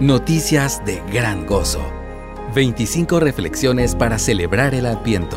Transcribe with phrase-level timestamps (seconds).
[0.00, 1.82] Noticias de gran gozo.
[2.54, 5.36] 25 reflexiones para celebrar el Adviento.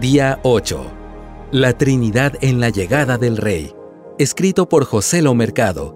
[0.00, 0.90] Día 8.
[1.52, 3.72] La Trinidad en la llegada del Rey.
[4.18, 5.94] Escrito por José Lo Mercado.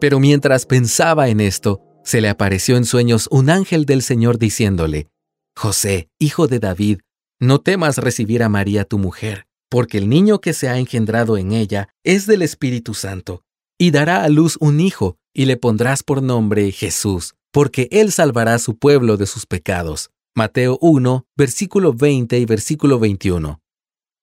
[0.00, 5.06] Pero mientras pensaba en esto, se le apareció en sueños un ángel del Señor diciéndole,
[5.54, 6.98] José, hijo de David,
[7.38, 11.52] no temas recibir a María tu mujer, porque el niño que se ha engendrado en
[11.52, 13.44] ella es del Espíritu Santo
[13.78, 18.54] y dará a luz un hijo, y le pondrás por nombre Jesús, porque él salvará
[18.54, 20.10] a su pueblo de sus pecados.
[20.34, 23.60] Mateo 1, versículo 20 y versículo 21.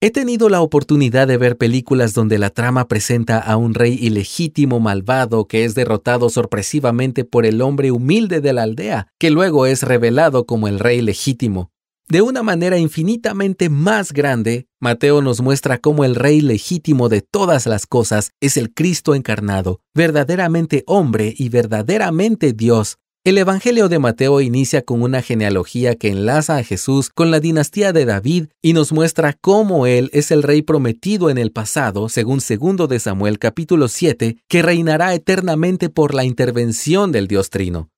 [0.02, 4.82] He tenido la oportunidad de ver películas donde la trama presenta a un rey ilegítimo
[4.82, 9.84] malvado que es derrotado sorpresivamente por el hombre humilde de la aldea, que luego es
[9.84, 11.72] revelado como el rey legítimo.
[12.08, 17.66] De una manera infinitamente más grande, Mateo nos muestra cómo el Rey legítimo de todas
[17.66, 22.98] las cosas es el Cristo encarnado, verdaderamente hombre y verdaderamente Dios.
[23.24, 27.91] El Evangelio de Mateo inicia con una genealogía que enlaza a Jesús con la dinastía
[27.91, 32.40] de David y nos muestra cómo él es el rey prometido en el pasado, según
[32.40, 37.90] 2 de Samuel capítulo 7, que reinará eternamente por la intervención del Dios Trino.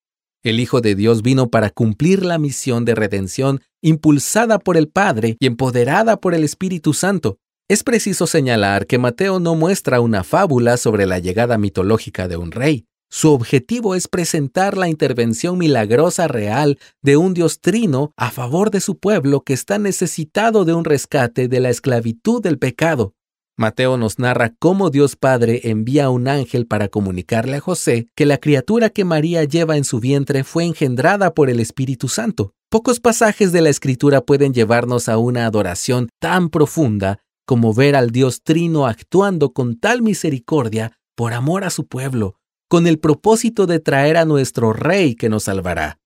[0.47, 5.35] El Hijo de Dios vino para cumplir la misión de redención impulsada por el Padre
[5.41, 7.37] y empoderada por el Espíritu Santo.
[7.67, 12.51] Es preciso señalar que Mateo no muestra una fábula sobre la llegada mitológica de un
[12.51, 12.85] rey.
[13.09, 18.79] Su objetivo es presentar la intervención milagrosa real de un Dios trino a favor de
[18.79, 23.16] su pueblo que está necesitado de un rescate de la esclavitud del pecado.
[23.59, 28.27] Mateo nos narra cómo Dios Padre envía a un ángel para comunicarle a José que
[28.27, 32.53] la criatura que María lleva en su vientre fue engendrada por el Espíritu Santo.
[32.69, 38.11] Pocos pasajes de la Escritura pueden llevarnos a una adoración tan profunda como ver al
[38.11, 42.35] Dios Trino actuando con tal misericordia por amor a su pueblo,
[42.69, 45.97] con el propósito de traer a nuestro Rey que nos salvará.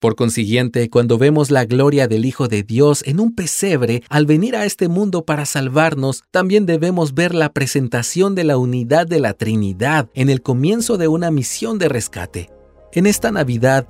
[0.00, 4.54] Por consiguiente, cuando vemos la gloria del Hijo de Dios en un pesebre al venir
[4.54, 9.32] a este mundo para salvarnos, también debemos ver la presentación de la unidad de la
[9.32, 12.50] Trinidad en el comienzo de una misión de rescate.
[12.92, 13.88] En esta Navidad,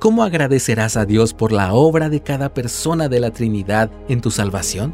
[0.00, 4.32] ¿cómo agradecerás a Dios por la obra de cada persona de la Trinidad en tu
[4.32, 4.92] salvación?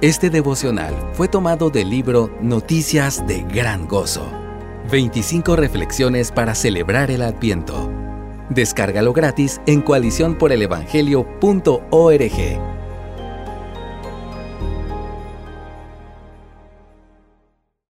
[0.00, 4.26] Este devocional fue tomado del libro Noticias de Gran Gozo.
[4.90, 7.91] 25 reflexiones para celebrar el Adviento
[8.54, 12.71] Descárgalo gratis en coaliciónporelevangelio.org.